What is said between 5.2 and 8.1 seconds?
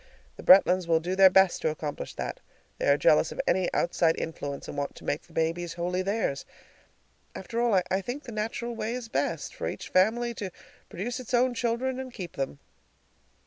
the babies wholly theirs. After all, I